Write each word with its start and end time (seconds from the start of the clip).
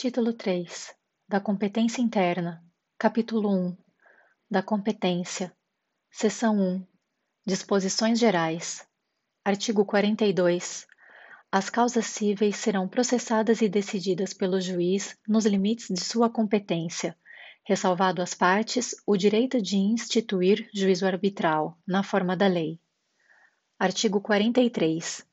Título 0.00 0.32
3 0.32 0.94
da 1.28 1.40
Competência 1.40 2.00
Interna, 2.00 2.64
Capítulo 2.96 3.50
1 3.50 3.76
da 4.48 4.62
Competência, 4.62 5.52
Seção 6.08 6.56
1 6.56 6.86
Disposições 7.44 8.16
Gerais, 8.16 8.86
Artigo 9.44 9.84
42. 9.84 10.86
As 11.50 11.68
causas 11.68 12.06
cíveis 12.06 12.54
serão 12.54 12.86
processadas 12.86 13.60
e 13.60 13.68
decididas 13.68 14.32
pelo 14.32 14.60
juiz 14.60 15.18
nos 15.26 15.44
limites 15.44 15.88
de 15.88 16.00
sua 16.00 16.30
competência, 16.30 17.18
ressalvado 17.66 18.22
às 18.22 18.34
partes 18.34 18.94
o 19.04 19.16
direito 19.16 19.60
de 19.60 19.78
instituir 19.78 20.70
juízo 20.72 21.06
arbitral, 21.06 21.76
na 21.84 22.04
forma 22.04 22.36
da 22.36 22.46
lei. 22.46 22.78
Artigo 23.76 24.20
43. 24.20 25.27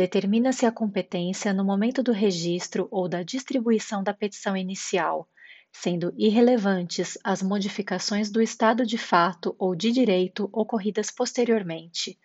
Determina-se 0.00 0.64
a 0.64 0.72
competência 0.72 1.52
no 1.52 1.62
momento 1.62 2.02
do 2.02 2.10
registro 2.10 2.88
ou 2.90 3.06
da 3.06 3.22
distribuição 3.22 4.02
da 4.02 4.14
petição 4.14 4.56
inicial, 4.56 5.28
sendo 5.70 6.10
irrelevantes 6.16 7.18
as 7.22 7.42
modificações 7.42 8.30
do 8.30 8.40
estado 8.40 8.86
de 8.86 8.96
fato 8.96 9.54
ou 9.58 9.76
de 9.76 9.92
direito 9.92 10.48
ocorridas 10.54 11.10
posteriormente, 11.10 12.18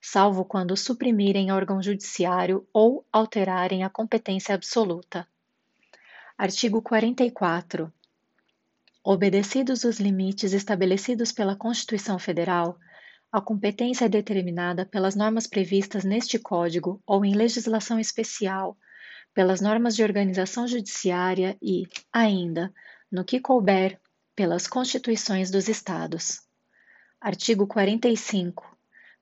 salvo 0.00 0.42
quando 0.42 0.74
suprimirem 0.74 1.52
órgão 1.52 1.82
judiciário 1.82 2.66
ou 2.72 3.06
alterarem 3.12 3.84
a 3.84 3.90
competência 3.90 4.54
absoluta. 4.54 5.28
Artigo 6.38 6.80
44. 6.80 7.92
Obedecidos 9.04 9.84
os 9.84 10.00
limites 10.00 10.54
estabelecidos 10.54 11.30
pela 11.30 11.54
Constituição 11.54 12.18
Federal, 12.18 12.78
a 13.30 13.42
competência 13.42 14.06
é 14.06 14.08
determinada 14.08 14.86
pelas 14.86 15.14
normas 15.14 15.46
previstas 15.46 16.02
neste 16.02 16.38
Código 16.38 17.02
ou 17.06 17.26
em 17.26 17.34
legislação 17.34 18.00
especial, 18.00 18.76
pelas 19.34 19.60
normas 19.60 19.94
de 19.94 20.02
organização 20.02 20.66
judiciária 20.66 21.54
e, 21.60 21.86
ainda, 22.10 22.72
no 23.12 23.22
que 23.22 23.38
couber, 23.38 24.00
pelas 24.34 24.66
constituições 24.66 25.50
dos 25.50 25.68
Estados. 25.68 26.40
Artigo 27.20 27.66
45. 27.66 28.64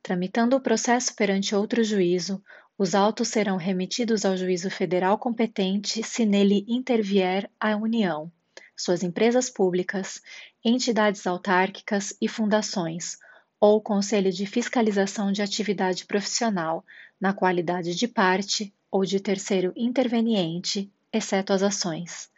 Tramitando 0.03 0.55
o 0.55 0.61
processo 0.61 1.13
perante 1.17 1.57
outro 1.57 1.83
juízo, 1.83 2.41
os 2.79 2.95
autos 2.95 3.27
serão 3.27 3.57
remetidos 3.57 4.25
ao 4.25 4.37
juízo 4.37 4.71
federal 4.71 5.19
competente 5.19 6.01
se 6.05 6.25
nele 6.25 6.65
intervier 6.69 7.51
a 7.59 7.75
União, 7.75 8.31
suas 8.77 9.03
empresas 9.03 9.51
públicas, 9.51 10.21
entidades 10.65 11.27
autárquicas 11.27 12.17
e 12.21 12.29
fundações 12.29 13.19
ou 13.61 13.81
Conselho 13.81 14.31
de 14.31 14.47
Fiscalização 14.47 15.33
de 15.33 15.43
Atividade 15.43 16.05
Profissional, 16.05 16.85
na 17.21 17.33
qualidade 17.33 17.95
de 17.95 18.07
parte 18.07 18.73
ou 18.91 19.05
de 19.05 19.19
terceiro 19.19 19.73
interveniente, 19.77 20.91
exceto 21.13 21.53
as 21.53 21.63
ações. 21.63 22.31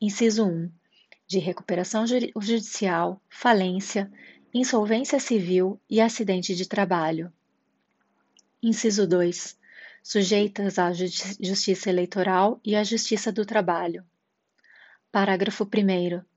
Inciso 0.00 0.44
1. 0.46 0.70
De 1.26 1.38
recuperação 1.38 2.04
judicial, 2.06 3.20
falência, 3.28 4.10
insolvência 4.52 5.18
civil 5.18 5.80
e 5.88 6.00
acidente 6.00 6.54
de 6.54 6.66
trabalho. 6.66 7.32
Inciso 8.62 9.06
2. 9.06 9.58
Sujeitas 10.02 10.78
à 10.78 10.92
Justiça 10.92 11.90
Eleitoral 11.90 12.60
e 12.64 12.74
à 12.74 12.82
Justiça 12.82 13.30
do 13.30 13.44
Trabalho. 13.44 14.04
Parágrafo 15.12 15.64
1. 15.64 16.29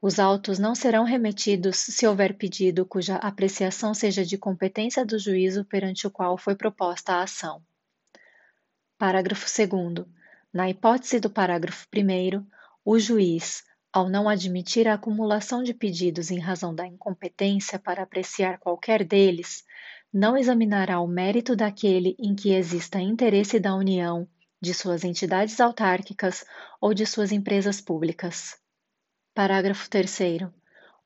Os 0.00 0.20
autos 0.20 0.60
não 0.60 0.76
serão 0.76 1.02
remetidos 1.02 1.76
se 1.76 2.06
houver 2.06 2.36
pedido 2.36 2.86
cuja 2.86 3.16
apreciação 3.16 3.92
seja 3.92 4.24
de 4.24 4.38
competência 4.38 5.04
do 5.04 5.18
juízo 5.18 5.64
perante 5.64 6.06
o 6.06 6.10
qual 6.10 6.38
foi 6.38 6.54
proposta 6.54 7.14
a 7.14 7.22
ação. 7.22 7.60
Parágrafo 8.96 9.46
2. 9.46 10.06
Na 10.52 10.70
hipótese 10.70 11.18
do 11.18 11.28
parágrafo 11.28 11.84
1, 11.92 12.46
o 12.84 12.96
juiz, 12.96 13.64
ao 13.92 14.08
não 14.08 14.28
admitir 14.28 14.86
a 14.86 14.94
acumulação 14.94 15.64
de 15.64 15.74
pedidos 15.74 16.30
em 16.30 16.38
razão 16.38 16.72
da 16.72 16.86
incompetência 16.86 17.76
para 17.76 18.04
apreciar 18.04 18.58
qualquer 18.58 19.04
deles, 19.04 19.64
não 20.12 20.36
examinará 20.36 21.00
o 21.00 21.08
mérito 21.08 21.56
daquele 21.56 22.14
em 22.20 22.36
que 22.36 22.54
exista 22.54 23.00
interesse 23.00 23.58
da 23.58 23.74
União, 23.74 24.28
de 24.62 24.72
suas 24.72 25.02
entidades 25.02 25.60
autárquicas 25.60 26.44
ou 26.80 26.94
de 26.94 27.04
suas 27.04 27.32
empresas 27.32 27.80
públicas. 27.80 28.56
Parágrafo 29.38 29.88
3. 29.88 30.50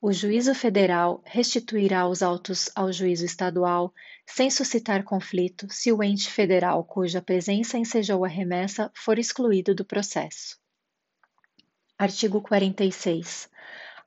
O 0.01 0.11
juízo 0.11 0.55
federal 0.55 1.21
restituirá 1.23 2.09
os 2.09 2.23
autos 2.23 2.71
ao 2.75 2.91
juízo 2.91 3.27
estadual 3.27 3.93
sem 4.25 4.51
suscitar 4.51 5.05
conflito 5.05 5.67
se 5.69 5.93
o 5.93 6.03
ente 6.03 6.31
federal 6.31 6.83
cuja 6.83 7.21
presença 7.21 7.77
ensejou 7.77 8.25
a 8.25 8.29
remessa 8.29 8.91
for 8.95 9.19
excluído 9.19 9.75
do 9.75 9.85
processo. 9.85 10.57
Artigo 11.99 12.41
46. 12.41 13.51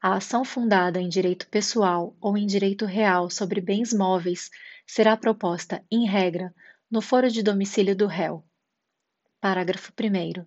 A 0.02 0.16
ação 0.16 0.44
fundada 0.44 1.00
em 1.00 1.08
direito 1.08 1.48
pessoal 1.48 2.18
ou 2.20 2.36
em 2.36 2.48
direito 2.48 2.88
real 2.88 3.30
sobre 3.30 3.62
bens 3.62 3.94
móveis 3.94 4.50
será 4.88 5.16
proposta, 5.16 5.86
em 5.92 6.08
regra, 6.08 6.52
no 6.90 7.00
foro 7.00 7.30
de 7.30 7.44
domicílio 7.44 7.96
do 7.96 8.08
réu. 8.08 8.44
Parágrafo 9.40 9.94
1. 9.94 10.44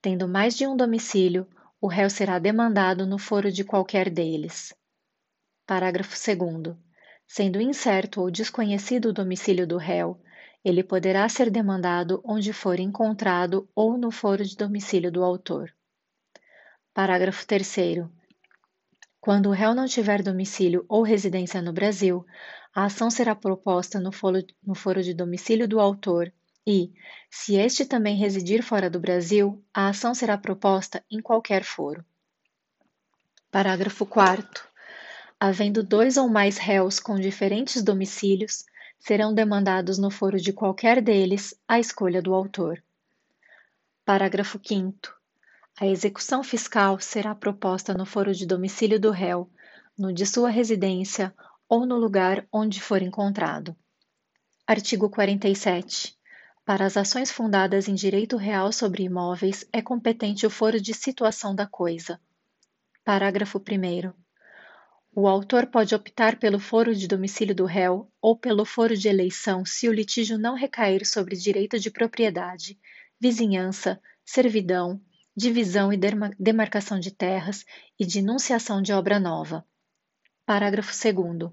Tendo 0.00 0.28
mais 0.28 0.56
de 0.56 0.68
um 0.68 0.76
domicílio, 0.76 1.48
o 1.80 1.86
réu 1.86 2.10
será 2.10 2.38
demandado 2.38 3.06
no 3.06 3.18
foro 3.18 3.52
de 3.52 3.64
qualquer 3.64 4.10
deles. 4.10 4.74
Parágrafo 5.66 6.16
2. 6.16 6.76
Sendo 7.26 7.60
incerto 7.60 8.20
ou 8.20 8.30
desconhecido 8.30 9.10
o 9.10 9.12
domicílio 9.12 9.66
do 9.66 9.76
réu, 9.76 10.20
ele 10.64 10.82
poderá 10.82 11.28
ser 11.28 11.50
demandado 11.50 12.20
onde 12.24 12.52
for 12.52 12.80
encontrado 12.80 13.68
ou 13.74 13.96
no 13.96 14.10
foro 14.10 14.44
de 14.44 14.56
domicílio 14.56 15.12
do 15.12 15.22
autor. 15.22 15.72
Parágrafo 16.92 17.46
3. 17.46 17.76
Quando 19.20 19.50
o 19.50 19.52
réu 19.52 19.74
não 19.74 19.86
tiver 19.86 20.22
domicílio 20.22 20.84
ou 20.88 21.02
residência 21.02 21.62
no 21.62 21.72
Brasil, 21.72 22.24
a 22.74 22.86
ação 22.86 23.10
será 23.10 23.34
proposta 23.34 24.00
no 24.00 24.10
foro, 24.10 24.44
no 24.62 24.74
foro 24.74 25.02
de 25.02 25.14
domicílio 25.14 25.68
do 25.68 25.78
autor 25.78 26.32
e, 26.70 26.92
se 27.30 27.56
este 27.56 27.86
também 27.86 28.14
residir 28.14 28.62
fora 28.62 28.90
do 28.90 29.00
Brasil, 29.00 29.64
a 29.72 29.88
ação 29.88 30.14
será 30.14 30.36
proposta 30.36 31.02
em 31.10 31.18
qualquer 31.18 31.64
foro. 31.64 32.04
Parágrafo 33.50 34.04
4. 34.04 34.68
Havendo 35.40 35.82
dois 35.82 36.18
ou 36.18 36.28
mais 36.28 36.58
réus 36.58 37.00
com 37.00 37.18
diferentes 37.18 37.82
domicílios, 37.82 38.66
serão 38.98 39.32
demandados 39.32 39.96
no 39.96 40.10
foro 40.10 40.38
de 40.38 40.52
qualquer 40.52 41.00
deles 41.00 41.58
à 41.66 41.80
escolha 41.80 42.20
do 42.20 42.34
autor. 42.34 42.84
Parágrafo 44.04 44.60
5. 44.62 44.94
A 45.80 45.86
execução 45.86 46.44
fiscal 46.44 47.00
será 47.00 47.34
proposta 47.34 47.94
no 47.94 48.04
foro 48.04 48.34
de 48.34 48.44
domicílio 48.44 49.00
do 49.00 49.10
réu, 49.10 49.48
no 49.96 50.12
de 50.12 50.26
sua 50.26 50.50
residência 50.50 51.34
ou 51.66 51.86
no 51.86 51.96
lugar 51.96 52.46
onde 52.52 52.78
for 52.78 53.00
encontrado. 53.00 53.74
Artigo 54.66 55.08
47. 55.08 56.17
Para 56.68 56.84
as 56.84 56.98
ações 56.98 57.30
fundadas 57.30 57.88
em 57.88 57.94
direito 57.94 58.36
real 58.36 58.70
sobre 58.72 59.02
imóveis, 59.02 59.66
é 59.72 59.80
competente 59.80 60.46
o 60.46 60.50
foro 60.50 60.78
de 60.78 60.92
situação 60.92 61.54
da 61.54 61.66
coisa. 61.66 62.20
Parágrafo 63.02 63.58
1. 63.58 64.12
O 65.16 65.26
autor 65.26 65.68
pode 65.68 65.94
optar 65.94 66.38
pelo 66.38 66.60
foro 66.60 66.94
de 66.94 67.08
domicílio 67.08 67.54
do 67.54 67.64
réu 67.64 68.12
ou 68.20 68.36
pelo 68.36 68.66
foro 68.66 68.94
de 68.94 69.08
eleição 69.08 69.64
se 69.64 69.88
o 69.88 69.92
litígio 69.94 70.36
não 70.36 70.54
recair 70.54 71.06
sobre 71.06 71.36
direito 71.36 71.78
de 71.78 71.90
propriedade, 71.90 72.78
vizinhança, 73.18 73.98
servidão, 74.22 75.00
divisão 75.34 75.90
e 75.90 75.98
demarcação 76.38 77.00
de 77.00 77.10
terras 77.10 77.64
e 77.98 78.04
de 78.04 78.18
enunciação 78.18 78.82
de 78.82 78.92
obra 78.92 79.18
nova. 79.18 79.64
Parágrafo 80.44 80.92
2. 80.92 81.50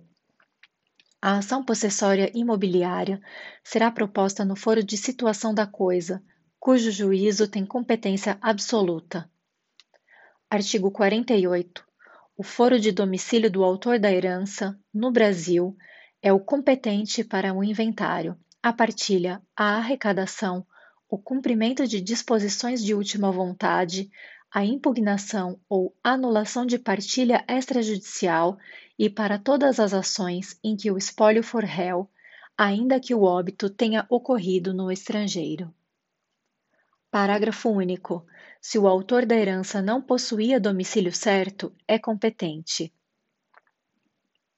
A 1.27 1.39
ação 1.39 1.63
possessória 1.63 2.29
imobiliária 2.35 3.19
será 3.63 3.89
proposta 3.89 4.45
no 4.45 4.55
foro 4.55 4.83
de 4.83 4.95
situação 4.95 5.55
da 5.55 5.65
coisa, 5.65 6.21
cujo 6.59 6.91
juízo 6.91 7.47
tem 7.47 7.65
competência 7.65 8.37
absoluta. 8.39 9.27
Artigo 10.47 10.91
48. 10.91 11.83
O 12.37 12.43
foro 12.43 12.79
de 12.79 12.91
domicílio 12.91 13.49
do 13.49 13.63
autor 13.63 13.97
da 13.97 14.11
herança, 14.11 14.79
no 14.93 15.11
Brasil, 15.11 15.75
é 16.21 16.31
o 16.31 16.39
competente 16.39 17.23
para 17.23 17.55
o 17.55 17.63
inventário, 17.63 18.37
a 18.61 18.71
partilha, 18.71 19.41
a 19.55 19.77
arrecadação, 19.77 20.63
o 21.09 21.17
cumprimento 21.17 21.87
de 21.87 22.01
disposições 22.01 22.83
de 22.83 22.93
última 22.93 23.31
vontade, 23.31 24.11
a 24.55 24.63
impugnação 24.63 25.59
ou 25.67 25.93
anulação 26.01 26.65
de 26.65 26.79
partilha 26.79 27.43
extrajudicial 27.45 28.57
e 28.97 29.09
para 29.09 29.37
todas 29.37 29.81
as 29.81 29.93
ações 29.93 30.57
em 30.63 30.77
que 30.77 30.89
o 30.89 30.97
espólio 30.97 31.43
for 31.43 31.65
réu, 31.65 32.09
ainda 32.57 32.97
que 32.97 33.13
o 33.13 33.23
óbito 33.23 33.69
tenha 33.69 34.05
ocorrido 34.09 34.73
no 34.73 34.89
estrangeiro. 34.89 35.75
Parágrafo 37.11 37.69
único. 37.69 38.25
Se 38.61 38.79
o 38.79 38.87
autor 38.87 39.25
da 39.25 39.35
herança 39.35 39.81
não 39.81 40.01
possuía 40.01 40.57
domicílio 40.57 41.11
certo, 41.11 41.75
é 41.85 41.99
competente. 41.99 42.93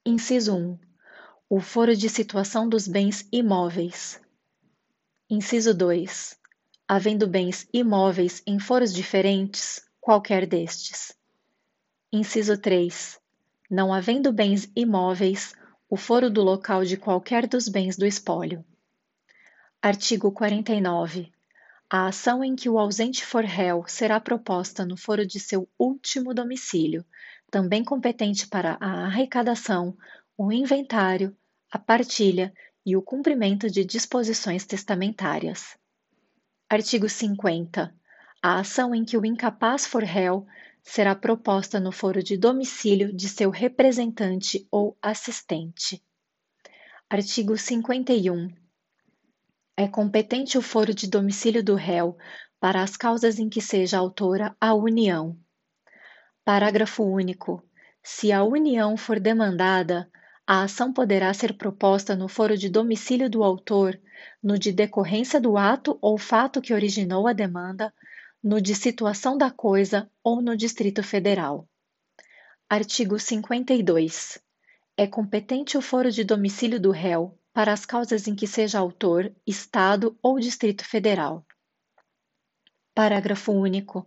Inciso 0.06 0.56
1. 0.56 0.78
O 1.50 1.60
foro 1.60 1.96
de 1.96 2.08
situação 2.08 2.70
dos 2.70 2.88
bens 2.88 3.28
imóveis. 3.32 4.22
Inciso 5.28 5.74
2. 5.74 6.38
Havendo 6.88 7.26
bens 7.26 7.68
imóveis 7.74 8.44
em 8.46 8.60
foros 8.60 8.94
diferentes, 8.94 9.87
qualquer 10.08 10.48
destes. 10.48 11.14
Inciso 12.14 12.58
3. 12.58 13.20
Não 13.70 13.94
havendo 13.94 14.32
bens 14.32 14.72
imóveis, 14.74 15.54
o 15.90 15.98
foro 15.98 16.30
do 16.30 16.42
local 16.42 16.86
de 16.86 16.96
qualquer 16.96 17.46
dos 17.46 17.68
bens 17.68 17.98
do 17.98 18.06
espólio. 18.06 18.64
Artigo 19.82 20.32
49. 20.32 21.30
A 21.90 22.08
ação 22.08 22.42
em 22.42 22.56
que 22.56 22.70
o 22.70 22.80
ausente 22.80 23.26
for 23.26 23.44
réu 23.44 23.84
será 23.86 24.18
proposta 24.18 24.86
no 24.86 24.96
foro 24.96 25.28
de 25.28 25.42
seu 25.42 25.68
último 25.78 26.34
domicílio, 26.34 27.06
também 27.52 27.84
competente 27.84 28.48
para 28.48 28.78
a 28.80 29.08
arrecadação, 29.08 29.94
o 30.38 30.54
inventário, 30.54 31.36
a 31.70 31.78
partilha 31.78 32.54
e 32.86 32.96
o 32.96 33.02
cumprimento 33.02 33.70
de 33.70 33.84
disposições 33.84 34.66
testamentárias. 34.66 35.78
Artigo 36.70 37.10
50. 37.10 37.94
A 38.50 38.60
ação 38.60 38.96
em 38.96 39.04
que 39.04 39.18
o 39.18 39.26
incapaz 39.26 39.86
for 39.86 40.02
réu 40.02 40.48
será 40.82 41.14
proposta 41.14 41.82
no 41.82 41.92
foro 41.92 42.24
de 42.24 42.38
domicílio 42.38 43.14
de 43.14 43.28
seu 43.28 43.50
representante 43.50 44.66
ou 44.72 44.98
assistente. 45.02 46.02
Artigo 47.10 47.58
51. 47.58 48.48
É 49.76 49.86
competente 49.90 50.58
o 50.58 50.62
foro 50.62 50.94
de 50.94 51.10
domicílio 51.10 51.62
do 51.62 51.76
réu 51.76 52.18
para 52.58 52.82
as 52.82 52.96
causas 52.96 53.38
em 53.38 53.50
que 53.50 53.60
seja 53.60 53.98
autora 53.98 54.56
a 54.62 54.74
União. 54.74 55.38
Parágrafo 56.46 57.04
único. 57.04 57.62
Se 58.02 58.32
a 58.32 58.46
União 58.46 58.96
for 58.96 59.20
demandada, 59.20 60.10
a 60.48 60.64
ação 60.64 60.94
poderá 60.94 61.34
ser 61.34 61.58
proposta 61.58 62.16
no 62.16 62.30
foro 62.30 62.58
de 62.58 62.70
domicílio 62.70 63.30
do 63.30 63.44
autor, 63.44 64.00
no 64.42 64.58
de 64.58 64.72
decorrência 64.72 65.42
do 65.42 65.58
ato 65.58 66.00
ou 66.02 66.18
fato 66.18 66.62
que 66.62 66.74
originou 66.74 67.28
a 67.28 67.34
demanda, 67.34 67.94
no 68.44 68.62
de 68.62 68.76
situação 68.76 69.38
da 69.38 69.50
coisa 69.50 70.10
ou 70.24 70.42
no 70.42 70.56
Distrito 70.56 71.02
Federal. 71.02 71.68
Artigo 72.70 73.20
52. 73.20 74.40
É 74.96 75.08
competente 75.08 75.78
o 75.78 75.82
foro 75.82 76.12
de 76.12 76.24
domicílio 76.24 76.80
do 76.80 76.92
réu 76.92 77.38
para 77.54 77.74
as 77.74 77.86
causas 77.86 78.28
em 78.28 78.36
que 78.36 78.46
seja 78.46 78.80
autor, 78.80 79.34
Estado 79.46 80.18
ou 80.22 80.40
Distrito 80.40 80.86
Federal. 80.86 81.46
Parágrafo 82.94 83.52
único. 83.52 84.06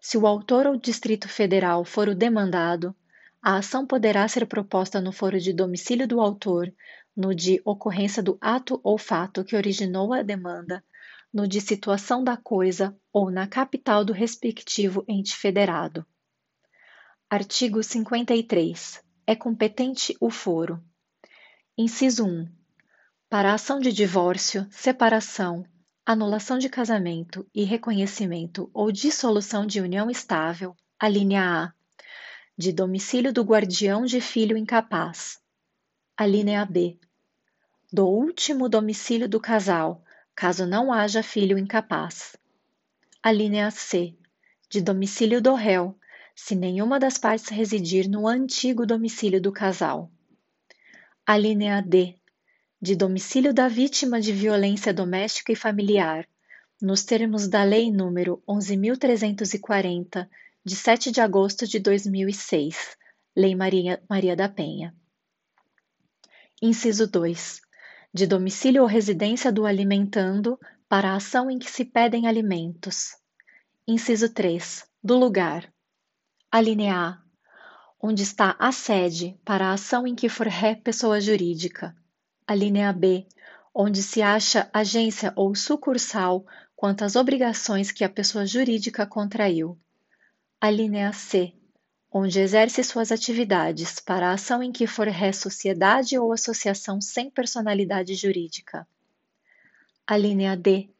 Se 0.00 0.18
o 0.18 0.26
autor 0.26 0.66
ou 0.66 0.76
Distrito 0.76 1.28
Federal 1.28 1.84
for 1.84 2.08
o 2.08 2.14
demandado, 2.14 2.94
a 3.42 3.58
ação 3.58 3.86
poderá 3.86 4.26
ser 4.26 4.46
proposta 4.46 5.00
no 5.00 5.12
foro 5.12 5.38
de 5.38 5.52
domicílio 5.52 6.06
do 6.06 6.20
autor, 6.20 6.72
no 7.16 7.34
de 7.34 7.60
ocorrência 7.64 8.22
do 8.22 8.36
ato 8.40 8.80
ou 8.82 8.98
fato 8.98 9.44
que 9.44 9.56
originou 9.56 10.12
a 10.12 10.22
demanda, 10.22 10.84
no 11.32 11.46
de 11.46 11.60
situação 11.60 12.24
da 12.24 12.36
coisa 12.36 12.96
ou 13.12 13.30
na 13.30 13.46
capital 13.46 14.04
do 14.04 14.12
respectivo 14.12 15.04
ente 15.08 15.36
federado. 15.36 16.04
Artigo 17.28 17.82
53. 17.82 19.02
É 19.26 19.36
competente 19.36 20.16
o 20.20 20.30
foro. 20.30 20.82
Inciso 21.78 22.26
1 22.26 22.60
para 23.30 23.54
ação 23.54 23.78
de 23.78 23.92
divórcio, 23.92 24.66
separação, 24.72 25.64
anulação 26.04 26.58
de 26.58 26.68
casamento 26.68 27.46
e 27.54 27.62
reconhecimento 27.62 28.68
ou 28.74 28.90
dissolução 28.90 29.64
de 29.64 29.80
união 29.80 30.10
estável, 30.10 30.74
a 30.98 31.08
linha 31.08 31.44
A, 31.44 31.72
de 32.58 32.72
domicílio 32.72 33.32
do 33.32 33.44
guardião 33.44 34.04
de 34.04 34.20
filho 34.20 34.56
incapaz, 34.56 35.38
a 36.16 36.26
linha 36.26 36.66
B, 36.66 36.98
do 37.92 38.04
último 38.04 38.68
domicílio 38.68 39.28
do 39.28 39.38
casal, 39.38 40.02
caso 40.34 40.66
não 40.66 40.92
haja 40.92 41.22
filho 41.22 41.58
incapaz, 41.58 42.36
a 43.22 43.30
linha 43.30 43.70
C, 43.70 44.16
de 44.68 44.80
domicílio 44.80 45.42
do 45.42 45.54
réu, 45.54 45.98
se 46.34 46.54
nenhuma 46.54 46.98
das 46.98 47.18
partes 47.18 47.48
residir 47.48 48.08
no 48.08 48.26
antigo 48.26 48.86
domicílio 48.86 49.40
do 49.40 49.52
casal, 49.52 50.10
a 51.26 51.36
linha 51.36 51.82
D, 51.82 52.16
de 52.80 52.96
domicílio 52.96 53.52
da 53.52 53.68
vítima 53.68 54.20
de 54.20 54.32
violência 54.32 54.94
doméstica 54.94 55.52
e 55.52 55.56
familiar, 55.56 56.26
nos 56.80 57.04
termos 57.04 57.46
da 57.46 57.62
Lei 57.62 57.90
nº 57.90 58.40
11.340, 58.48 60.28
de 60.64 60.76
7 60.76 61.10
de 61.10 61.20
agosto 61.20 61.66
de 61.66 61.78
2006, 61.78 62.96
Lei 63.36 63.54
Maria, 63.54 64.02
Maria 64.08 64.34
da 64.34 64.48
Penha. 64.48 64.94
Inciso 66.60 67.06
2. 67.06 67.60
De 68.12 68.26
domicílio 68.26 68.82
ou 68.82 68.88
residência 68.88 69.52
do 69.52 69.64
alimentando 69.64 70.58
para 70.88 71.10
a 71.10 71.16
ação 71.16 71.50
em 71.50 71.58
que 71.58 71.70
se 71.70 71.84
pedem 71.84 72.26
alimentos. 72.26 73.16
Inciso 73.86 74.28
3. 74.32 74.84
Do 75.02 75.16
lugar. 75.18 75.72
A 76.50 76.60
linha 76.60 76.96
A. 76.96 77.18
Onde 78.02 78.22
está 78.22 78.56
a 78.58 78.72
sede 78.72 79.38
para 79.44 79.68
a 79.68 79.72
ação 79.72 80.06
em 80.06 80.14
que 80.14 80.28
for 80.28 80.46
ré 80.46 80.74
pessoa 80.74 81.20
jurídica 81.20 81.94
a 82.50 82.54
linha 82.56 82.92
B, 82.92 83.28
onde 83.72 84.02
se 84.02 84.20
acha 84.20 84.68
agência 84.72 85.32
ou 85.36 85.54
sucursal 85.54 86.44
quanto 86.74 87.04
às 87.04 87.14
obrigações 87.14 87.92
que 87.92 88.02
a 88.02 88.08
pessoa 88.08 88.44
jurídica 88.44 89.06
contraiu. 89.06 89.78
A 90.60 90.68
linha 90.68 91.12
C, 91.12 91.54
onde 92.12 92.40
exerce 92.40 92.82
suas 92.82 93.12
atividades 93.12 94.00
para 94.00 94.30
a 94.30 94.32
ação 94.32 94.62
em 94.62 94.72
que 94.72 94.86
for 94.86 95.06
ré 95.06 95.32
sociedade 95.32 96.18
ou 96.18 96.32
associação 96.32 97.00
sem 97.00 97.30
personalidade 97.30 98.14
jurídica. 98.14 98.86
A 100.06 100.16
linha 100.16 100.56
D, 100.56 100.90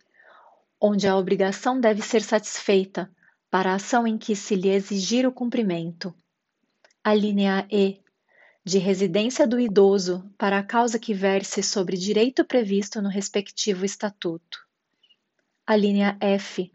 onde 0.80 1.08
a 1.08 1.16
obrigação 1.16 1.80
deve 1.80 2.00
ser 2.00 2.22
satisfeita 2.22 3.10
para 3.50 3.72
a 3.72 3.74
ação 3.74 4.06
em 4.06 4.16
que 4.16 4.36
se 4.36 4.54
lhe 4.54 4.68
exigir 4.68 5.26
o 5.26 5.32
cumprimento. 5.32 6.14
A 7.02 7.12
linha 7.12 7.66
E, 7.70 8.00
de 8.64 8.78
residência 8.78 9.46
do 9.46 9.58
idoso 9.58 10.30
para 10.38 10.58
a 10.58 10.62
causa 10.62 10.98
que 10.98 11.12
verse 11.12 11.62
sobre 11.62 11.96
direito 11.96 12.44
previsto 12.44 13.02
no 13.02 13.08
respectivo 13.08 13.84
estatuto. 13.84 14.64
A 15.66 15.74
linha 15.74 16.16
F. 16.20 16.72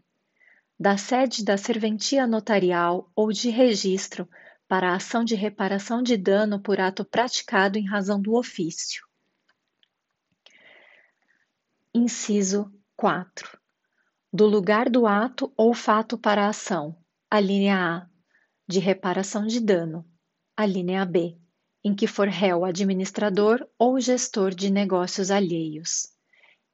Da 0.78 0.96
sede 0.96 1.44
da 1.44 1.56
serventia 1.56 2.26
notarial 2.26 3.10
ou 3.14 3.32
de 3.32 3.50
registro 3.50 4.28
para 4.68 4.94
ação 4.94 5.24
de 5.24 5.34
reparação 5.34 6.02
de 6.02 6.16
dano 6.16 6.60
por 6.60 6.80
ato 6.80 7.04
praticado 7.04 7.78
em 7.78 7.86
razão 7.86 8.20
do 8.20 8.34
ofício. 8.34 9.06
Inciso 11.94 12.72
4. 12.96 13.58
Do 14.32 14.46
lugar 14.46 14.90
do 14.90 15.06
ato 15.06 15.52
ou 15.56 15.72
fato 15.72 16.18
para 16.18 16.44
a 16.44 16.48
ação. 16.48 16.96
A 17.30 17.40
linha 17.40 17.78
A. 17.78 18.06
De 18.68 18.78
reparação 18.78 19.46
de 19.46 19.60
dano. 19.60 20.04
A 20.56 20.66
linha 20.66 21.04
B 21.06 21.38
em 21.86 21.94
que 21.94 22.08
for 22.08 22.26
réu 22.26 22.64
administrador 22.64 23.64
ou 23.78 24.00
gestor 24.00 24.52
de 24.52 24.70
negócios 24.70 25.30
alheios. 25.30 26.08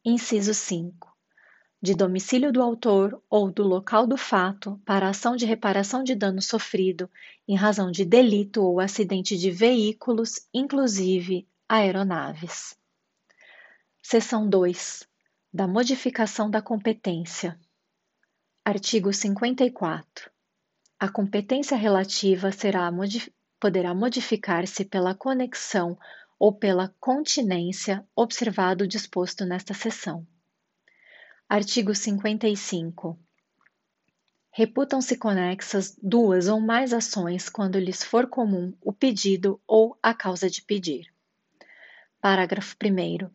Inciso 0.03 0.55
5. 0.55 1.12
De 1.85 1.97
domicílio 1.97 2.53
do 2.53 2.63
autor 2.63 3.21
ou 3.29 3.51
do 3.51 3.65
local 3.65 4.07
do 4.07 4.17
fato 4.17 4.81
para 4.85 5.09
ação 5.09 5.35
de 5.35 5.45
reparação 5.45 6.05
de 6.05 6.15
dano 6.15 6.41
sofrido 6.41 7.11
em 7.49 7.57
razão 7.57 7.91
de 7.91 8.05
delito 8.05 8.63
ou 8.63 8.79
acidente 8.79 9.37
de 9.37 9.51
veículos, 9.51 10.47
inclusive 10.55 11.45
aeronaves. 11.69 12.79
Seção 14.01 14.49
2. 14.49 15.09
Da 15.53 15.67
modificação 15.67 16.49
da 16.49 16.63
competência. 16.63 17.59
Artigo 18.65 19.13
54. 19.13 20.31
A 21.01 21.09
competência 21.09 21.77
relativa 21.77 22.53
será 22.53 22.89
poderá 23.59 23.93
modificar-se 23.93 24.85
pela 24.85 25.17
conexão 25.17 25.99
ou 26.39 26.53
pela 26.53 26.95
continência 27.01 28.07
observado 28.15 28.85
o 28.85 28.89
disposto 28.89 29.45
nesta 29.45 29.75
seção. 29.75 30.25
Artigo 31.55 31.95
55. 31.95 33.19
Reputam-se 34.51 35.19
conexas 35.19 35.95
duas 36.03 36.49
ou 36.49 36.59
mais 36.59 36.95
ações 36.95 37.51
quando 37.51 37.79
lhes 37.79 38.03
for 38.03 38.27
comum 38.27 38.75
o 38.81 38.91
pedido 38.91 39.61
ou 39.67 39.95
a 40.03 40.15
causa 40.15 40.49
de 40.49 40.63
pedir. 40.63 41.13
Parágrafo 42.23 42.75
1. 42.83 43.31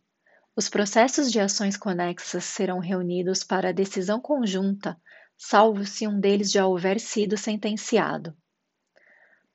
Os 0.56 0.68
processos 0.68 1.30
de 1.30 1.38
ações 1.38 1.76
conexas 1.76 2.42
serão 2.42 2.80
reunidos 2.80 3.44
para 3.44 3.72
decisão 3.72 4.20
conjunta, 4.20 5.00
salvo 5.36 5.86
se 5.86 6.04
um 6.08 6.18
deles 6.18 6.50
já 6.50 6.66
houver 6.66 6.98
sido 6.98 7.36
sentenciado. 7.36 8.36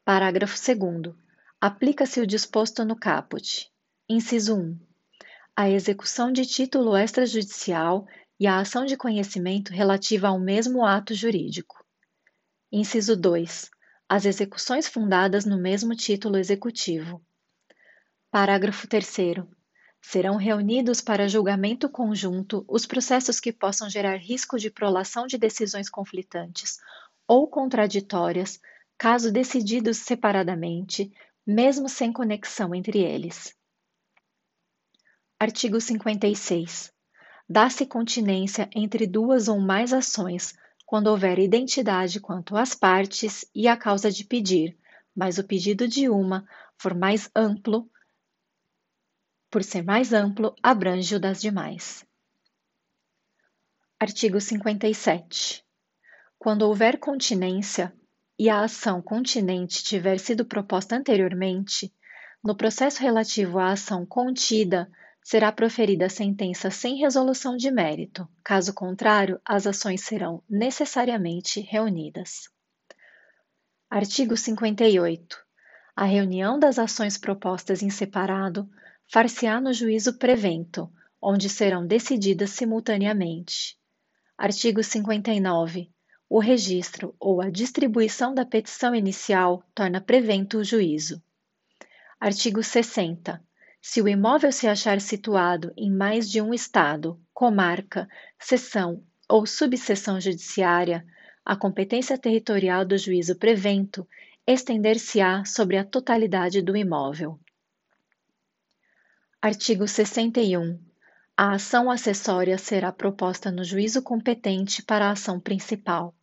Parágrafo 0.06 0.56
2. 0.56 1.14
Aplica-se 1.60 2.22
o 2.22 2.26
disposto 2.26 2.86
no 2.86 2.96
caput. 2.96 3.70
Inciso 4.08 4.56
1. 4.56 4.80
A 5.54 5.70
execução 5.70 6.32
de 6.32 6.46
título 6.46 6.98
extrajudicial 6.98 8.08
e 8.44 8.48
a 8.48 8.60
ação 8.60 8.84
de 8.84 8.98
conhecimento 8.98 9.72
relativa 9.72 10.28
ao 10.28 10.38
mesmo 10.38 10.84
ato 10.84 11.16
jurídico. 11.16 11.82
Inciso 12.70 13.16
2. 13.16 13.72
As 14.10 14.26
execuções 14.26 14.86
fundadas 14.86 15.46
no 15.46 15.58
mesmo 15.58 15.96
título 15.96 16.36
executivo. 16.36 17.26
Parágrafo 18.30 18.86
3. 18.86 19.16
Serão 20.02 20.36
reunidos 20.36 21.00
para 21.00 21.30
julgamento 21.30 21.88
conjunto 21.88 22.66
os 22.68 22.86
processos 22.86 23.40
que 23.40 23.54
possam 23.54 23.90
gerar 23.90 24.18
risco 24.18 24.60
de 24.60 24.70
prolação 24.70 25.26
de 25.26 25.38
decisões 25.38 25.90
conflitantes 25.90 26.80
ou 27.26 27.48
contraditórias, 27.48 28.60
caso 28.98 29.32
decididos 29.32 30.00
separadamente, 30.00 31.10
mesmo 31.48 31.88
sem 31.88 32.12
conexão 32.12 32.76
entre 32.76 33.00
eles. 33.00 33.56
Artigo 35.40 35.80
56. 35.80 36.93
Dá-se 37.48 37.86
continência 37.86 38.70
entre 38.74 39.06
duas 39.06 39.48
ou 39.48 39.60
mais 39.60 39.94
ações 39.94 40.54
quando 40.86 41.08
houver 41.08 41.40
identidade 41.40 42.20
quanto 42.20 42.56
às 42.56 42.74
partes 42.74 43.46
e 43.54 43.68
à 43.68 43.76
causa 43.76 44.12
de 44.12 44.24
pedir, 44.24 44.78
mas 45.16 45.38
o 45.38 45.44
pedido 45.44 45.88
de 45.88 46.10
uma 46.10 46.48
for 46.78 46.94
mais 46.94 47.30
amplo, 47.36 47.90
por 49.50 49.64
ser 49.64 49.84
mais 49.84 50.14
amplo, 50.14 50.56
abrange 50.64 51.16
o 51.16 51.20
das 51.20 51.40
demais. 51.40 52.06
Artigo 54.00 54.42
57. 54.42 55.64
Quando 56.38 56.64
houver 56.64 57.00
continência 57.00 57.94
e 58.38 58.50
a 58.50 58.64
ação 58.64 59.02
continente 59.02 59.84
tiver 59.84 60.20
sido 60.20 60.44
proposta 60.44 60.96
anteriormente, 60.96 61.94
no 62.44 62.56
processo 62.56 63.00
relativo 63.02 63.60
à 63.60 63.72
ação 63.72 64.06
contida, 64.06 64.92
será 65.24 65.52
proferida 65.52 66.08
a 66.08 66.10
sentença 66.10 66.70
sem 66.70 66.98
resolução 66.98 67.56
de 67.56 67.72
mérito. 67.72 68.28
Caso 68.44 68.74
contrário, 68.74 69.40
as 69.46 69.66
ações 69.66 70.02
serão 70.02 70.44
necessariamente 70.50 71.62
reunidas. 71.62 72.50
Artigo 73.90 74.36
58. 74.36 75.38
A 75.96 76.06
reunião 76.06 76.60
das 76.60 76.78
ações 76.78 77.18
propostas 77.18 77.82
em 77.82 77.90
separado 77.90 78.70
far-se-á 79.08 79.62
no 79.62 79.72
juízo 79.72 80.18
prevento, 80.18 80.92
onde 81.22 81.48
serão 81.48 81.86
decididas 81.86 82.50
simultaneamente. 82.50 83.78
Artigo 84.38 84.84
59. 84.84 85.90
O 86.28 86.40
registro 86.40 87.16
ou 87.20 87.40
a 87.40 87.50
distribuição 87.50 88.34
da 88.34 88.44
petição 88.44 88.96
inicial 88.96 89.64
torna 89.76 90.02
prevento 90.02 90.58
o 90.58 90.64
juízo. 90.64 91.22
Artigo 92.20 92.64
60. 92.64 93.40
Se 93.86 94.02
o 94.02 94.08
imóvel 94.08 94.50
se 94.54 94.66
achar 94.66 95.02
situado 95.02 95.74
em 95.76 95.92
mais 95.92 96.32
de 96.32 96.42
um 96.42 96.54
estado, 96.54 97.20
comarca, 97.34 98.08
seção 98.40 99.04
ou 99.28 99.46
subseção 99.46 100.22
judiciária, 100.22 101.06
a 101.44 101.54
competência 101.54 102.18
territorial 102.18 102.86
do 102.86 102.98
juízo 102.98 103.36
prevento 103.36 104.08
estender-se-á 104.48 105.44
sobre 105.44 105.78
a 105.78 105.84
totalidade 105.84 106.62
do 106.62 106.78
imóvel. 106.78 107.38
Artigo 109.42 109.86
61. 109.86 110.80
A 111.36 111.56
ação 111.56 111.92
acessória 111.92 112.58
será 112.58 112.90
proposta 112.90 113.52
no 113.52 113.66
juízo 113.66 114.02
competente 114.02 114.82
para 114.82 115.08
a 115.08 115.12
ação 115.12 115.42
principal. 115.42 116.16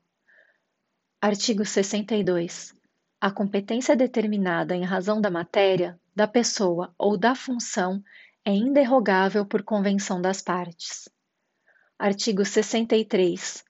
Artigo 1.21 1.67
62. 1.67 2.75
A 3.21 3.31
competência 3.31 3.95
determinada 3.95 4.75
em 4.75 4.83
razão 4.83 5.21
da 5.21 5.31
matéria 5.31 6.00
da 6.15 6.27
pessoa 6.27 6.95
ou 6.99 7.17
da 7.17 7.35
função 7.35 8.03
é 8.45 8.53
inderrogável 8.53 9.45
por 9.45 9.63
convenção 9.63 10.21
das 10.21 10.41
partes. 10.41 11.09
Artigo 11.99 12.45
63. 12.45 13.63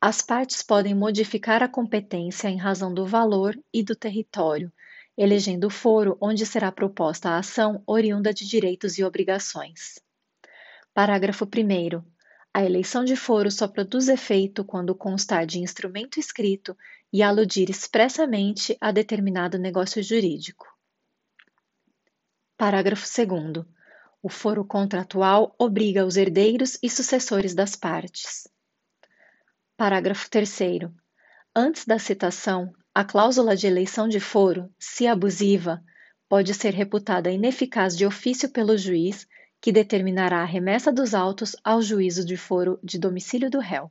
As 0.00 0.22
partes 0.22 0.62
podem 0.62 0.94
modificar 0.94 1.62
a 1.62 1.68
competência 1.68 2.48
em 2.48 2.56
razão 2.56 2.92
do 2.94 3.04
valor 3.04 3.58
e 3.72 3.82
do 3.82 3.96
território, 3.96 4.72
elegendo 5.16 5.66
o 5.66 5.70
foro 5.70 6.16
onde 6.20 6.46
será 6.46 6.70
proposta 6.70 7.30
a 7.30 7.38
ação 7.38 7.82
oriunda 7.86 8.32
de 8.32 8.46
direitos 8.46 8.98
e 8.98 9.04
obrigações. 9.04 9.98
Parágrafo 10.94 11.44
1. 11.44 12.02
A 12.54 12.64
eleição 12.64 13.04
de 13.04 13.16
foro 13.16 13.50
só 13.50 13.66
produz 13.66 14.08
efeito 14.08 14.64
quando 14.64 14.94
constar 14.94 15.46
de 15.46 15.58
instrumento 15.58 16.20
escrito 16.20 16.76
e 17.12 17.22
aludir 17.22 17.70
expressamente 17.70 18.76
a 18.80 18.92
determinado 18.92 19.58
negócio 19.58 20.02
jurídico. 20.02 20.77
Parágrafo 22.58 23.06
2. 23.06 23.64
O 24.20 24.28
foro 24.28 24.64
contratual 24.64 25.54
obriga 25.56 26.04
os 26.04 26.16
herdeiros 26.16 26.76
e 26.82 26.90
sucessores 26.90 27.54
das 27.54 27.76
partes. 27.76 28.48
Parágrafo 29.76 30.28
3. 30.28 30.58
Antes 31.54 31.86
da 31.86 32.00
citação, 32.00 32.74
a 32.92 33.04
cláusula 33.04 33.54
de 33.54 33.68
eleição 33.68 34.08
de 34.08 34.18
foro, 34.18 34.74
se 34.76 35.06
abusiva, 35.06 35.80
pode 36.28 36.52
ser 36.52 36.74
reputada 36.74 37.30
ineficaz 37.30 37.96
de 37.96 38.04
ofício 38.04 38.48
pelo 38.48 38.76
juiz, 38.76 39.24
que 39.60 39.70
determinará 39.70 40.42
a 40.42 40.44
remessa 40.44 40.90
dos 40.90 41.14
autos 41.14 41.54
ao 41.62 41.80
juízo 41.80 42.26
de 42.26 42.36
foro 42.36 42.80
de 42.82 42.98
domicílio 42.98 43.48
do 43.48 43.60
réu. 43.60 43.88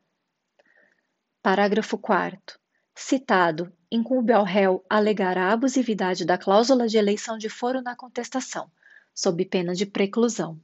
Parágrafo 1.42 1.98
4. 1.98 2.60
Citado, 3.00 3.72
incumbe 3.92 4.34
ao 4.34 4.44
réu 4.44 4.84
alegar 4.90 5.38
a 5.38 5.54
abusividade 5.54 6.26
da 6.26 6.36
cláusula 6.36 6.88
de 6.88 6.98
eleição 6.98 7.38
de 7.38 7.48
foro 7.48 7.80
na 7.80 7.96
contestação, 7.96 8.72
sob 9.14 9.46
pena 9.46 9.76
de 9.76 9.86
preclusão. 9.86 10.60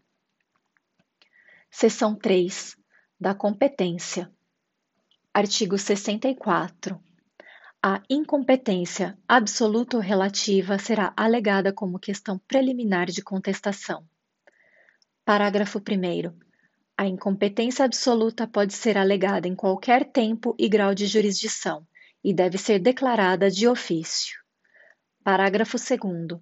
Seção 1.70 2.16
3. 2.16 2.76
Da 3.20 3.36
competência. 3.36 4.32
Artigo 5.32 5.78
64. 5.78 7.00
A 7.82 8.02
incompetência, 8.10 9.16
absoluta 9.28 9.98
ou 9.98 10.02
relativa, 10.02 10.80
será 10.80 11.14
alegada 11.16 11.72
como 11.72 12.00
questão 12.00 12.40
preliminar 12.48 13.12
de 13.12 13.22
contestação. 13.22 14.04
Parágrafo 15.24 15.78
1. 15.78 16.36
A 16.98 17.06
incompetência 17.06 17.86
absoluta 17.86 18.48
pode 18.48 18.74
ser 18.74 18.98
alegada 18.98 19.48
em 19.48 19.56
qualquer 19.56 20.12
tempo 20.12 20.56
e 20.58 20.68
grau 20.68 20.96
de 20.96 21.06
jurisdição 21.06 21.86
e 22.24 22.34
deve 22.34 22.58
ser 22.58 22.80
declarada 22.80 23.52
de 23.52 23.68
ofício. 23.68 24.40
Parágrafo 25.24 25.78
2. 25.78 26.42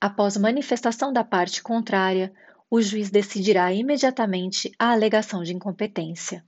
Após 0.00 0.36
manifestação 0.36 1.12
da 1.12 1.22
parte 1.22 1.62
contrária, 1.62 2.32
o 2.68 2.80
juiz 2.80 3.10
decidirá 3.10 3.72
imediatamente 3.72 4.72
a 4.78 4.92
alegação 4.92 5.42
de 5.42 5.54
incompetência. 5.54 6.44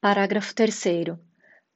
Parágrafo 0.00 0.54
3. 0.54 0.84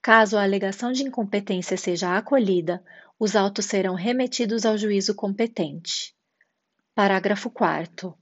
Caso 0.02 0.36
a 0.36 0.42
alegação 0.42 0.92
de 0.92 1.02
incompetência 1.02 1.76
seja 1.76 2.16
acolhida, 2.16 2.82
os 3.18 3.34
autos 3.34 3.66
serão 3.66 3.94
remetidos 3.94 4.64
ao 4.64 4.78
juízo 4.78 5.14
competente. 5.14 6.14
Parágrafo 6.94 7.50
4. 7.50 8.16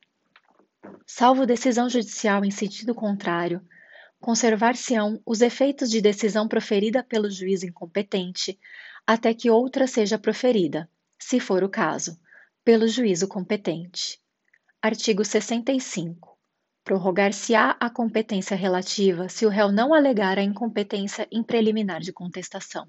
Salvo 1.07 1.47
decisão 1.47 1.89
judicial 1.89 2.45
em 2.45 2.51
sentido 2.51 2.95
contrário, 2.95 3.61
conservar-se-ão 4.21 5.21
os 5.25 5.41
efeitos 5.41 5.91
de 5.91 6.01
decisão 6.01 6.49
proferida 6.49 7.03
pelo 7.03 7.31
juiz 7.31 7.63
incompetente 7.63 8.59
até 9.07 9.33
que 9.33 9.49
outra 9.51 9.87
seja 9.87 10.19
proferida, 10.19 10.89
se 11.19 11.41
for 11.41 11.65
o 11.65 11.69
caso, 11.69 12.19
pelo 12.65 12.87
juízo 12.87 13.27
competente. 13.27 14.21
Artigo 14.83 15.25
65. 15.25 16.37
Prorrogar-se-á 16.85 17.77
a 17.81 17.91
competência 17.91 18.57
relativa 18.57 19.29
se 19.29 19.47
o 19.47 19.49
réu 19.49 19.73
não 19.73 19.95
alegar 19.95 20.39
a 20.39 20.43
incompetência 20.43 21.27
em 21.33 21.43
preliminar 21.43 22.01
de 22.01 22.13
contestação. 22.13 22.87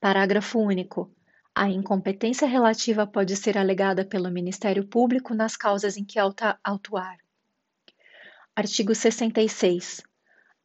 Parágrafo 0.00 0.58
único. 0.58 1.10
A 1.54 1.68
incompetência 1.68 2.46
relativa 2.46 3.06
pode 3.06 3.34
ser 3.34 3.58
alegada 3.58 4.04
pelo 4.04 4.30
Ministério 4.30 4.86
Público 4.86 5.34
nas 5.34 5.56
causas 5.56 5.96
em 5.96 6.04
que 6.04 6.18
autuar. 6.18 7.18
Artigo 8.54 8.94
66. 8.94 10.02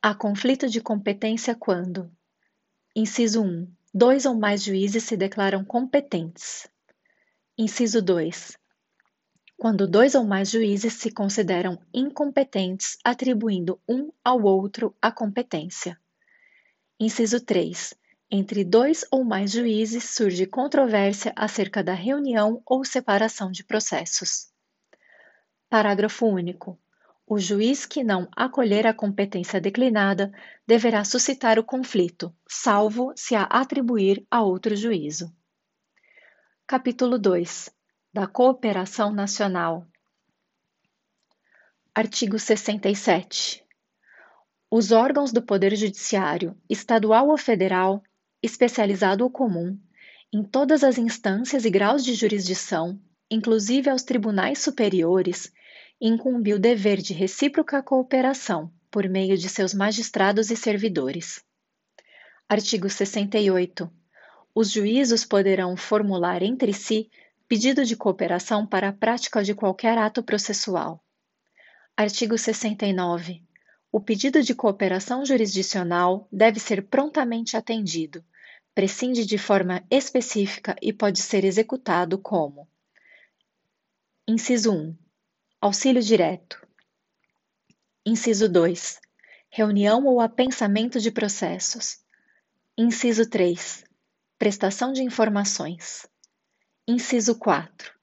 Há 0.05 0.13
conflito 0.13 0.67
de 0.67 0.81
competência 0.81 1.55
quando: 1.55 2.11
Inciso 2.93 3.41
1. 3.41 3.71
Dois 3.93 4.25
ou 4.25 4.35
mais 4.35 4.61
juízes 4.61 5.05
se 5.05 5.15
declaram 5.15 5.63
competentes. 5.63 6.67
Inciso 7.57 8.01
2. 8.01 8.57
Quando 9.55 9.87
dois 9.87 10.13
ou 10.13 10.25
mais 10.25 10.49
juízes 10.49 10.95
se 10.95 11.09
consideram 11.09 11.79
incompetentes, 11.93 12.97
atribuindo 13.01 13.79
um 13.87 14.11
ao 14.21 14.43
outro 14.43 14.93
a 15.01 15.09
competência. 15.09 15.97
Inciso 16.99 17.39
3. 17.39 17.93
Entre 18.29 18.65
dois 18.65 19.05
ou 19.09 19.23
mais 19.23 19.51
juízes 19.51 20.03
surge 20.03 20.45
controvérsia 20.45 21.31
acerca 21.33 21.81
da 21.81 21.93
reunião 21.93 22.61
ou 22.65 22.83
separação 22.83 23.49
de 23.49 23.63
processos. 23.63 24.51
Parágrafo 25.69 26.25
único. 26.25 26.77
O 27.33 27.39
juiz 27.39 27.83
que 27.87 28.03
não 28.03 28.27
acolher 28.37 28.85
a 28.85 28.93
competência 28.93 29.59
declinada 29.59 30.31
deverá 30.67 31.03
suscitar 31.03 31.57
o 31.57 31.63
conflito, 31.63 32.31
salvo 32.47 33.11
se 33.15 33.33
a 33.33 33.41
atribuir 33.41 34.23
a 34.29 34.43
outro 34.43 34.75
juízo. 34.75 35.35
Capítulo 36.67 37.17
2 37.17 37.71
da 38.13 38.27
Cooperação 38.27 39.11
Nacional. 39.11 39.87
Artigo 41.95 42.37
67. 42.37 43.65
Os 44.69 44.91
órgãos 44.91 45.31
do 45.31 45.41
Poder 45.41 45.75
Judiciário, 45.75 46.55
estadual 46.69 47.29
ou 47.29 47.37
federal, 47.39 48.03
especializado 48.43 49.23
ou 49.23 49.31
comum, 49.31 49.75
em 50.31 50.43
todas 50.43 50.83
as 50.83 50.99
instâncias 50.99 51.65
e 51.65 51.71
graus 51.71 52.05
de 52.05 52.13
jurisdição, 52.13 53.01
inclusive 53.27 53.89
aos 53.89 54.03
tribunais 54.03 54.59
superiores, 54.59 55.51
incumbe 56.05 56.53
o 56.53 56.59
dever 56.59 57.01
de 57.01 57.13
recíproca 57.13 57.81
cooperação 57.81 58.69
por 58.91 59.07
meio 59.07 59.37
de 59.37 59.47
seus 59.47 59.73
magistrados 59.73 60.51
e 60.51 60.57
servidores. 60.57 61.41
Artigo 62.47 62.89
68. 62.89 63.89
Os 64.53 64.69
juízos 64.69 65.23
poderão 65.23 65.77
formular 65.77 66.43
entre 66.43 66.73
si 66.73 67.09
pedido 67.47 67.85
de 67.85 67.95
cooperação 67.95 68.67
para 68.67 68.89
a 68.89 68.93
prática 68.93 69.41
de 69.41 69.55
qualquer 69.55 69.97
ato 69.97 70.21
processual. 70.21 71.01
Artigo 71.95 72.37
69. 72.37 73.41
O 73.89 74.01
pedido 74.01 74.43
de 74.43 74.53
cooperação 74.53 75.25
jurisdicional 75.25 76.27
deve 76.29 76.59
ser 76.59 76.83
prontamente 76.87 77.55
atendido, 77.55 78.21
prescinde 78.75 79.25
de 79.25 79.37
forma 79.37 79.81
específica 79.89 80.75
e 80.81 80.91
pode 80.91 81.21
ser 81.21 81.45
executado 81.45 82.17
como: 82.17 82.67
Inciso 84.27 84.73
1. 84.73 85.02
Auxílio 85.63 86.01
direto. 86.01 86.61
Inciso 88.05 88.49
2. 88.49 88.99
Reunião 89.49 90.05
ou 90.05 90.19
apensamento 90.19 90.99
de 90.99 91.09
processos. 91.09 91.99
Inciso 92.77 93.29
3. 93.29 93.85
Prestação 94.37 94.91
de 94.91 95.03
informações. 95.03 96.05
Inciso 96.85 97.39
4. 97.39 97.93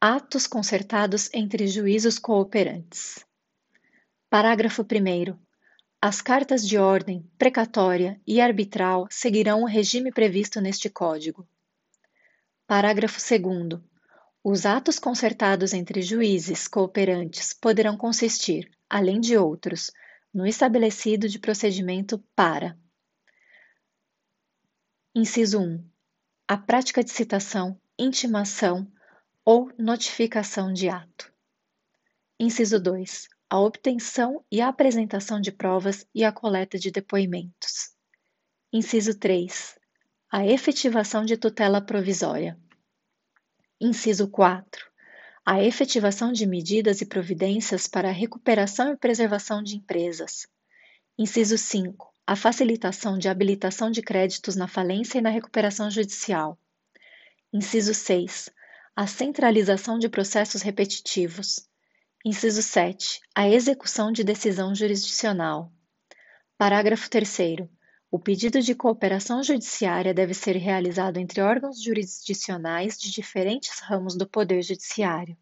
Atos 0.00 0.46
concertados 0.46 1.28
entre 1.34 1.66
juízos 1.66 2.20
cooperantes. 2.20 3.26
Parágrafo 4.30 4.82
1. 4.82 5.36
As 6.00 6.22
cartas 6.22 6.64
de 6.64 6.78
ordem, 6.78 7.28
precatória 7.36 8.20
e 8.24 8.40
arbitral 8.40 9.08
seguirão 9.10 9.64
o 9.64 9.66
regime 9.66 10.12
previsto 10.12 10.60
neste 10.60 10.88
Código. 10.88 11.48
Parágrafo 12.64 13.18
2. 13.18 13.91
Os 14.44 14.66
atos 14.66 14.98
concertados 14.98 15.72
entre 15.72 16.02
juízes 16.02 16.66
cooperantes 16.66 17.52
poderão 17.52 17.96
consistir, 17.96 18.70
além 18.90 19.20
de 19.20 19.36
outros, 19.36 19.92
no 20.34 20.46
estabelecido 20.46 21.28
de 21.28 21.38
procedimento 21.38 22.18
para 22.34 22.76
Inciso 25.14 25.60
1. 25.60 25.84
A 26.48 26.56
prática 26.56 27.04
de 27.04 27.10
citação, 27.10 27.78
intimação 27.98 28.90
ou 29.44 29.70
notificação 29.78 30.72
de 30.72 30.88
ato. 30.88 31.30
Inciso 32.40 32.80
2. 32.80 33.28
A 33.50 33.60
obtenção 33.60 34.42
e 34.50 34.62
a 34.62 34.68
apresentação 34.68 35.38
de 35.38 35.52
provas 35.52 36.06
e 36.14 36.24
a 36.24 36.32
coleta 36.32 36.78
de 36.78 36.90
depoimentos. 36.90 37.94
Inciso 38.72 39.18
3. 39.18 39.78
A 40.30 40.46
efetivação 40.46 41.26
de 41.26 41.36
tutela 41.36 41.80
provisória. 41.80 42.58
Inciso 43.84 44.28
4. 44.28 44.86
A 45.44 45.60
efetivação 45.60 46.32
de 46.32 46.46
medidas 46.46 47.00
e 47.00 47.06
providências 47.06 47.88
para 47.88 48.10
a 48.10 48.12
recuperação 48.12 48.92
e 48.92 48.96
preservação 48.96 49.60
de 49.60 49.74
empresas. 49.76 50.46
Inciso 51.18 51.58
5 51.58 52.12
a 52.24 52.36
facilitação 52.36 53.18
de 53.18 53.28
habilitação 53.28 53.90
de 53.90 54.00
créditos 54.00 54.54
na 54.54 54.68
falência 54.68 55.18
e 55.18 55.20
na 55.20 55.30
recuperação 55.30 55.90
judicial. 55.90 56.56
Inciso 57.52 57.92
6. 57.92 58.48
A 58.94 59.08
centralização 59.08 59.98
de 59.98 60.08
processos 60.08 60.62
repetitivos. 60.62 61.68
Inciso 62.24 62.62
7. 62.62 63.20
A 63.34 63.48
execução 63.48 64.12
de 64.12 64.22
decisão 64.22 64.72
jurisdicional. 64.72 65.72
Parágrafo 66.56 67.10
3. 67.10 67.36
O 68.12 68.18
pedido 68.18 68.60
de 68.60 68.74
cooperação 68.74 69.42
judiciária 69.42 70.14
deve 70.14 70.34
ser 70.34 70.54
realizado 70.56 71.16
entre 71.16 71.40
órgãos 71.40 71.82
jurisdicionais 71.82 72.96
de 72.98 73.10
diferentes 73.10 73.80
ramos 73.80 74.16
do 74.16 74.28
Poder 74.28 74.62
Judiciário. 74.62 75.36